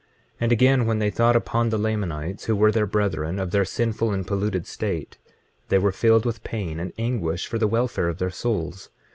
25:11 0.37 0.37
And 0.39 0.51
again, 0.51 0.85
when 0.87 0.97
they 0.97 1.11
thought 1.11 1.35
upon 1.35 1.69
the 1.69 1.77
Lamanites, 1.77 2.45
who 2.45 2.55
were 2.55 2.71
their 2.71 2.87
brethren, 2.87 3.37
of 3.37 3.51
their 3.51 3.63
sinful 3.63 4.11
and 4.11 4.25
polluted 4.25 4.65
state, 4.65 5.19
they 5.69 5.77
were 5.77 5.91
filled 5.91 6.25
with 6.25 6.43
pain 6.43 6.79
and 6.79 6.91
anguish 6.97 7.45
for 7.45 7.59
the 7.59 7.67
welfare 7.67 8.09
of 8.09 8.17
their 8.17 8.31
souls. 8.31 8.89